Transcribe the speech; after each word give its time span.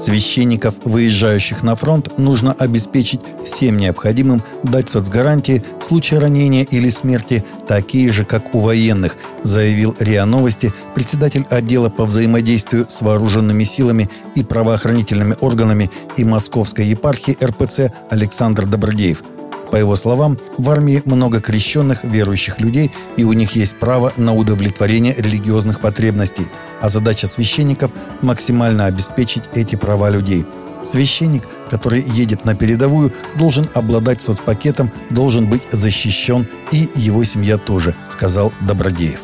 Священников, 0.00 0.74
выезжающих 0.84 1.62
на 1.62 1.74
фронт, 1.74 2.18
нужно 2.18 2.52
обеспечить 2.52 3.20
всем 3.44 3.76
необходимым, 3.76 4.42
дать 4.62 4.88
соцгарантии 4.88 5.64
в 5.80 5.84
случае 5.84 6.20
ранения 6.20 6.64
или 6.64 6.88
смерти, 6.88 7.44
такие 7.66 8.10
же, 8.10 8.24
как 8.24 8.54
у 8.54 8.60
военных, 8.60 9.16
заявил 9.42 9.94
РИА 9.98 10.26
Новости 10.26 10.72
председатель 10.94 11.46
отдела 11.50 11.88
по 11.88 12.04
взаимодействию 12.04 12.86
с 12.88 13.02
вооруженными 13.02 13.64
силами 13.64 14.10
и 14.34 14.44
правоохранительными 14.44 15.36
органами 15.40 15.90
и 16.16 16.24
Московской 16.24 16.86
епархии 16.86 17.36
РПЦ 17.42 17.92
Александр 18.10 18.66
Добродеев– 18.66 19.22
по 19.76 19.78
его 19.78 19.94
словам, 19.94 20.38
в 20.56 20.70
армии 20.70 21.02
много 21.04 21.42
крещенных, 21.42 22.02
верующих 22.02 22.58
людей, 22.60 22.90
и 23.18 23.24
у 23.24 23.34
них 23.34 23.56
есть 23.56 23.76
право 23.76 24.10
на 24.16 24.34
удовлетворение 24.34 25.14
религиозных 25.18 25.80
потребностей, 25.80 26.46
а 26.80 26.88
задача 26.88 27.26
священников– 27.26 27.90
максимально 28.22 28.86
обеспечить 28.86 29.42
эти 29.52 29.76
права 29.76 30.08
людей. 30.08 30.46
Священник, 30.82 31.42
который 31.68 32.00
едет 32.00 32.46
на 32.46 32.54
передовую, 32.54 33.12
должен 33.34 33.68
обладать 33.74 34.22
соцпакетом, 34.22 34.90
должен 35.10 35.46
быть 35.46 35.60
защищен, 35.70 36.46
и 36.72 36.88
его 36.94 37.22
семья 37.24 37.58
тоже, 37.58 37.94
сказал 38.08 38.54
Добродеев. 38.62 39.20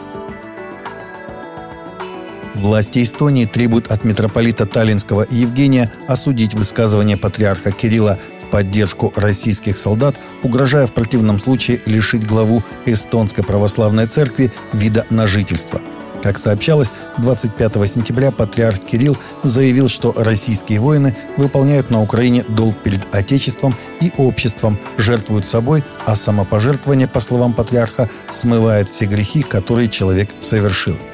Власти 2.55 3.03
Эстонии 3.03 3.47
требуют 3.47 3.91
от 3.91 4.05
митрополита 4.05 4.67
Таллинского 4.67 5.27
Евгения 5.31 5.91
осудить 6.09 6.53
высказывание 6.53 7.17
патриарха 7.17 7.73
Кирилла 7.73 8.19
поддержку 8.53 9.13
российских 9.17 9.79
солдат, 9.79 10.15
угрожая 10.43 10.87
в 10.87 10.93
противном 10.93 11.41
случае 11.41 11.81
лишить 11.87 12.27
главу 12.27 12.63
Эстонской 12.85 13.43
православной 13.43 14.07
церкви 14.07 14.53
вида 14.75 15.07
на 15.09 15.27
жительство. 15.27 15.81
Как 16.23 16.39
сообщалось, 16.39 16.93
25 17.19 17.89
сентября 17.89 18.31
патриарх 18.31 18.79
Кирилл 18.81 19.17
заявил, 19.43 19.89
что 19.89 20.13
российские 20.15 20.81
воины 20.81 21.17
выполняют 21.37 21.91
на 21.91 22.01
Украине 22.01 22.45
долг 22.47 22.77
перед 22.85 23.13
Отечеством 23.13 23.75
и 24.01 24.13
обществом, 24.19 24.79
жертвуют 24.99 25.47
собой, 25.47 25.83
а 26.05 26.15
самопожертвование, 26.15 27.09
по 27.09 27.21
словам 27.21 27.55
патриарха, 27.55 28.09
смывает 28.31 28.91
все 28.91 29.07
грехи, 29.07 29.43
которые 29.43 29.89
человек 29.89 30.31
совершил– 30.39 30.97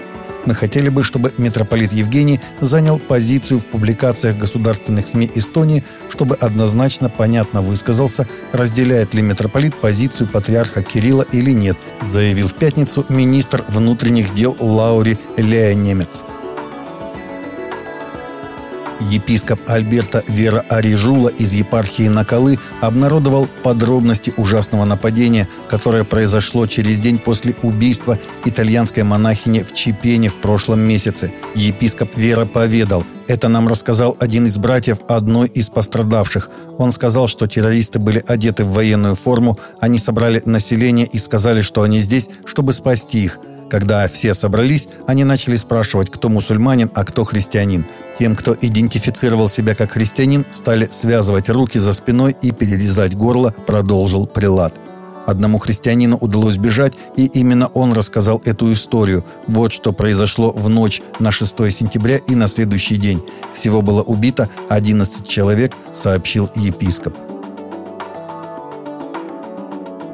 мы 0.49 0.55
хотели 0.55 0.89
бы, 0.89 1.03
чтобы 1.03 1.35
митрополит 1.37 1.93
Евгений 1.93 2.41
занял 2.63 2.99
позицию 2.99 3.61
в 3.61 3.67
публикациях 3.67 4.39
государственных 4.39 5.07
СМИ 5.07 5.31
Эстонии, 5.35 5.85
чтобы 6.09 6.37
однозначно 6.37 7.11
понятно 7.11 7.61
высказался, 7.61 8.27
разделяет 8.53 9.13
ли 9.13 9.21
митрополит 9.21 9.75
позицию 9.77 10.27
патриарха 10.29 10.83
Кирилла 10.83 11.27
или 11.33 11.51
нет, 11.51 11.77
заявил 12.01 12.49
в 12.49 12.55
пятницу 12.55 13.05
министр 13.11 13.63
внутренних 13.69 14.33
дел 14.33 14.57
Лаури 14.59 15.19
Ляя 15.37 15.75
Немец. 15.75 16.25
Епископ 19.01 19.61
Альберта 19.67 20.25
Вера 20.29 20.65
Арижула 20.69 21.29
из 21.29 21.55
епархии 21.55 22.09
Накалы 22.09 22.59
обнародовал 22.81 23.49
подробности 23.63 24.33
ужасного 24.37 24.85
нападения, 24.85 25.49
которое 25.69 26.05
произошло 26.05 26.67
через 26.67 27.01
день 27.01 27.19
после 27.19 27.55
убийства 27.63 28.19
итальянской 28.45 29.03
монахини 29.03 29.61
в 29.61 29.73
Чепене 29.75 30.29
в 30.29 30.37
прошлом 30.37 30.81
месяце. 30.81 31.33
Епископ 31.55 32.17
Вера 32.17 32.45
поведал, 32.45 33.05
это 33.29 33.49
нам 33.49 33.69
рассказал 33.69 34.17
один 34.19 34.47
из 34.47 34.57
братьев 34.57 34.99
одной 35.07 35.49
из 35.49 35.69
пострадавших. 35.69 36.49
Он 36.79 36.93
сказал, 36.93 37.29
что 37.29 37.47
террористы 37.47 37.99
были 37.99 38.25
одеты 38.27 38.65
в 38.65 38.73
военную 38.73 39.15
форму, 39.15 39.59
они 39.81 39.99
собрали 39.99 40.43
население 40.47 41.07
и 41.07 41.19
сказали, 41.19 41.61
что 41.61 41.83
они 41.83 42.01
здесь, 42.01 42.29
чтобы 42.47 42.73
спасти 42.73 43.25
их. 43.25 43.39
Когда 43.71 44.09
все 44.09 44.35
собрались, 44.35 44.89
они 45.07 45.25
начали 45.25 45.57
спрашивать, 45.57 46.11
кто 46.11 46.29
мусульманин, 46.29 46.91
а 46.95 47.05
кто 47.05 47.25
христианин. 47.25 47.87
Тем, 48.19 48.35
кто 48.35 48.57
идентифицировал 48.59 49.49
себя 49.49 49.75
как 49.75 49.93
христианин, 49.93 50.47
стали 50.51 50.89
связывать 50.91 51.51
руки 51.51 51.79
за 51.79 51.93
спиной 51.93 52.35
и 52.41 52.51
перерезать 52.51 53.15
горло, 53.15 53.55
продолжил 53.67 54.27
прилад. 54.27 54.75
Одному 55.27 55.59
христианину 55.59 56.17
удалось 56.17 56.57
бежать, 56.57 56.95
и 57.17 57.27
именно 57.27 57.67
он 57.69 57.93
рассказал 57.93 58.41
эту 58.47 58.73
историю. 58.73 59.27
Вот 59.47 59.75
что 59.75 59.93
произошло 59.93 60.53
в 60.53 60.71
ночь 60.71 61.03
на 61.19 61.31
6 61.31 61.71
сентября 61.71 62.17
и 62.17 62.35
на 62.35 62.49
следующий 62.49 62.97
день. 62.97 63.23
Всего 63.53 63.83
было 63.83 64.03
убито 64.03 64.49
11 64.71 65.29
человек, 65.29 65.75
сообщил 65.93 66.49
епископ. 66.55 67.28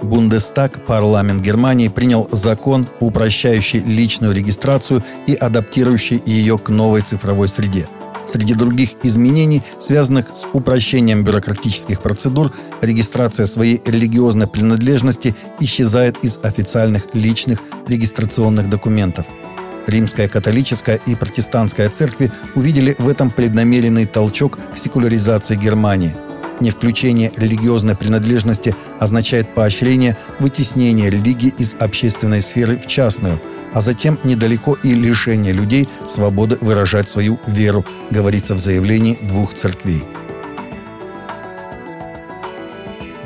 Бундестаг, 0.05 0.85
парламент 0.87 1.43
Германии, 1.43 1.89
принял 1.89 2.29
закон, 2.31 2.87
упрощающий 3.01 3.81
личную 3.81 4.35
регистрацию 4.35 5.03
и 5.27 5.35
адаптирующий 5.35 6.23
ее 6.25 6.59
к 6.59 6.69
новой 6.69 7.03
цифровой 7.03 7.49
среде. 7.49 7.89
Среди 8.29 8.55
других 8.55 8.91
изменений, 9.03 9.63
связанных 9.79 10.35
с 10.35 10.47
упрощением 10.53 11.25
бюрократических 11.25 12.01
процедур, 12.01 12.53
регистрация 12.81 13.47
своей 13.47 13.83
религиозной 13.85 14.47
принадлежности 14.47 15.35
исчезает 15.61 16.17
из 16.23 16.39
официальных 16.43 17.15
личных 17.15 17.61
регистрационных 17.87 18.71
документов. 18.71 19.27
Римская 19.87 20.29
католическая 20.29 20.99
и 21.05 21.15
протестантская 21.15 21.91
церкви 21.91 22.33
увидели 22.55 22.97
в 22.99 23.09
этом 23.09 23.31
преднамеренный 23.31 24.07
толчок 24.07 24.59
к 24.73 24.79
секуляризации 24.79 25.57
Германии– 25.57 26.15
не 26.61 26.71
включение 26.71 27.33
религиозной 27.37 27.97
принадлежности 27.97 28.75
означает 28.99 29.55
поощрение 29.55 30.17
вытеснения 30.39 31.11
религии 31.11 31.53
из 31.59 31.75
общественной 31.79 32.41
сферы 32.41 32.77
в 32.79 32.87
частную, 32.87 33.41
а 33.73 33.81
затем 33.81 34.19
недалеко 34.25 34.77
и 34.83 34.95
лишение 34.95 35.53
людей 35.53 35.89
свободы 36.07 36.57
выражать 36.61 37.09
свою 37.09 37.39
веру, 37.47 37.85
говорится 38.11 38.55
в 38.55 38.59
заявлении 38.59 39.19
двух 39.23 39.55
церквей. 39.55 40.05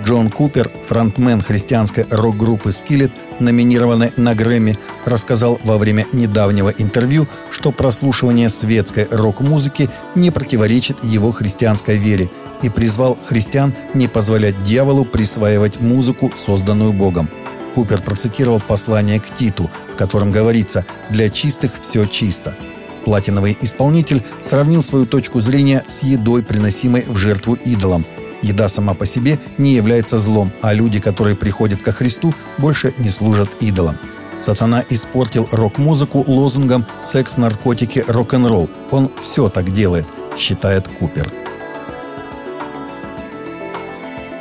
Джон 0.09 0.31
Купер, 0.31 0.71
фронтмен 0.87 1.43
христианской 1.43 2.07
рок-группы 2.09 2.73
«Скиллет», 2.73 3.13
номинированной 3.41 4.13
на 4.17 4.35
Грэмми, 4.35 4.75
рассказал 5.09 5.61
во 5.65 5.79
время 5.79 6.07
недавнего 6.13 6.71
интервью, 6.71 7.27
что 7.51 7.73
прослушивание 7.73 8.49
светской 8.49 9.07
рок-музыки 9.11 9.91
не 10.15 10.31
противоречит 10.31 11.03
его 11.03 11.33
христианской 11.33 11.97
вере 11.97 12.31
и 12.63 12.69
призвал 12.69 13.19
христиан 13.27 13.75
не 13.95 14.09
позволять 14.09 14.63
дьяволу 14.63 15.05
присваивать 15.05 15.81
музыку, 15.81 16.33
созданную 16.37 16.93
Богом. 16.93 17.29
Купер 17.75 18.03
процитировал 18.03 18.61
послание 18.61 19.21
к 19.21 19.35
Титу, 19.35 19.71
в 19.93 19.97
котором 19.97 20.33
говорится 20.33 20.85
«Для 21.11 21.29
чистых 21.29 21.73
все 21.81 22.07
чисто». 22.07 22.57
Платиновый 23.05 23.57
исполнитель 23.61 24.25
сравнил 24.45 24.83
свою 24.83 25.07
точку 25.07 25.41
зрения 25.41 25.85
с 25.87 26.03
едой, 26.03 26.43
приносимой 26.43 27.05
в 27.07 27.17
жертву 27.17 27.55
идолам– 27.55 28.05
Еда 28.43 28.69
сама 28.69 28.95
по 28.95 29.07
себе 29.07 29.39
не 29.59 29.75
является 29.75 30.19
злом, 30.19 30.53
а 30.63 30.73
люди, 30.73 31.01
которые 31.01 31.37
приходят 31.37 31.83
ко 31.83 31.93
Христу, 31.93 32.35
больше 32.59 32.95
не 32.99 33.09
служат 33.09 33.51
идолам. 33.61 33.99
Сатана 34.41 34.85
испортил 34.89 35.49
рок-музыку 35.51 36.25
лозунгом 36.27 36.87
«секс, 37.03 37.37
наркотики, 37.37 38.05
рок-н-ролл». 38.07 38.71
Он 38.91 39.11
все 39.21 39.49
так 39.49 39.73
делает, 39.73 40.07
считает 40.37 40.89
Купер. 40.89 41.31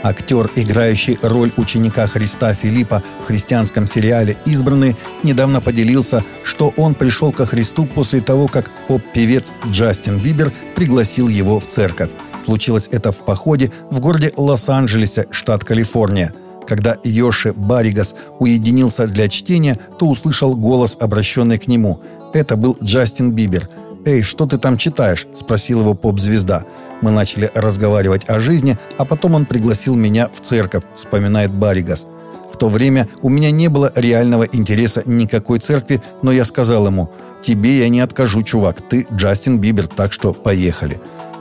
Актер, 0.04 0.50
играющий 0.56 1.18
роль 1.22 1.52
ученика 1.58 2.08
Христа 2.08 2.54
Филиппа 2.54 3.04
в 3.22 3.26
христианском 3.26 3.88
сериале 3.88 4.38
«Избранный», 4.46 4.96
недавно 5.24 5.60
поделился, 5.60 6.24
что 6.44 6.74
он 6.78 6.94
пришел 6.94 7.34
ко 7.34 7.46
Христу 7.46 7.86
после 7.86 8.22
того, 8.22 8.48
как 8.48 8.72
поп-певец 8.88 9.52
Джастин 9.66 10.20
Бибер 10.20 10.54
пригласил 10.76 11.28
его 11.28 11.60
в 11.60 11.68
церковь. 11.68 12.12
Случилось 12.44 12.88
это 12.92 13.12
в 13.12 13.18
походе 13.18 13.72
в 13.92 14.00
городе 14.00 14.32
Лос-Анджелесе, 14.38 15.26
штат 15.32 15.66
Калифорния. 15.66 16.34
Когда 16.68 16.98
Йоши 17.04 17.54
Баригас 17.54 18.14
уединился 18.40 19.08
для 19.08 19.30
чтения, 19.30 19.80
то 19.98 20.08
услышал 20.08 20.56
голос, 20.56 20.98
обращенный 21.00 21.58
к 21.58 21.68
нему. 21.68 22.02
Это 22.34 22.58
был 22.58 22.78
Джастин 22.84 23.32
Бибер– 23.32 23.70
«Эй, 24.08 24.24
что 24.24 24.46
ты 24.46 24.58
там 24.58 24.78
читаешь?»– 24.78 25.28
спросил 25.36 25.82
его 25.82 25.94
поп-звезда. 25.94 26.64
Мы 27.02 27.12
начали 27.12 27.52
разговаривать 27.54 28.30
о 28.30 28.40
жизни, 28.40 28.78
а 28.98 29.04
потом 29.04 29.34
он 29.34 29.46
пригласил 29.46 29.96
меня 29.96 30.30
в 30.34 30.40
церковь, 30.40 30.86
вспоминает 30.96 31.52
Баригас. 31.52 32.06
В 32.50 32.56
то 32.56 32.70
время 32.70 33.10
у 33.22 33.28
меня 33.28 33.52
не 33.52 33.68
было 33.68 33.92
реального 33.96 34.48
интереса 34.50 35.04
никакой 35.06 35.60
церкви, 35.60 36.02
но 36.22 36.32
я 36.32 36.46
сказал 36.46 36.88
ему, 36.88 37.12
«Тебе 37.44 37.80
я 37.80 37.90
не 37.90 38.00
откажу, 38.00 38.44
чувак, 38.44 38.78
ты 38.82 39.06
Джастин 39.14 39.60
Бибер, 39.60 39.88
так 39.88 40.14
что 40.14 40.32
поехали». 40.32 40.98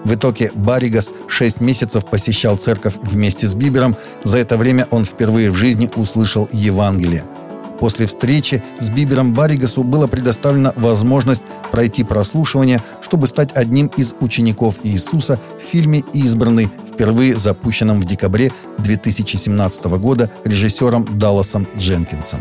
В 0.07 0.15
итоге 0.15 0.53
Баригас 0.55 1.11
6 1.27 1.61
месяцев 1.61 2.07
посещал 2.07 2.57
церковь 2.57 2.95
вместе 3.03 3.49
с 3.49 3.55
Бибером. 3.55 3.97
За 4.23 4.39
это 4.39 4.57
время 4.57 4.87
он 4.91 5.05
впервые 5.05 5.51
в 5.51 5.57
жизни 5.57 5.91
услышал 5.97 6.49
Евангелие– 6.53 7.25
После 7.79 8.07
встречи 8.07 8.63
с 8.81 8.89
Бибером 8.89 9.35
Барригасу 9.35 9.83
была 9.83 10.07
предоставлена 10.07 10.73
возможность 10.77 11.43
пройти 11.71 12.05
прослушивание, 12.05 12.83
чтобы 13.03 13.27
стать 13.27 13.55
одним 13.55 13.89
из 13.89 14.15
учеников 14.21 14.77
Иисуса 14.83 15.39
в 15.59 15.63
фильме 15.63 16.03
«Избранный», 16.13 16.71
впервые 16.91 17.37
запущенном 17.37 18.01
в 18.01 18.05
декабре 18.05 18.53
2017 18.79 19.85
года 19.99 20.31
режиссером 20.45 21.19
Далласом 21.19 21.67
Дженкинсом. 21.77 22.41